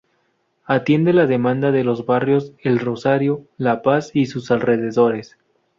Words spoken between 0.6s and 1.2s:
Atiende